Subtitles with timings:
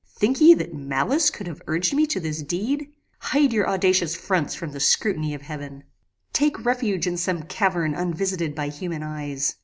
[0.17, 2.87] Think ye that malice could have urged me to this deed?
[3.19, 5.83] Hide your audacious fronts from the scrutiny of heaven.
[6.33, 9.57] Take refuge in some cavern unvisited by human eyes.